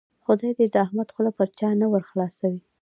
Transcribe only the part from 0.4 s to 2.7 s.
دې د احمد خوله پر چا نه ور خلاصوي.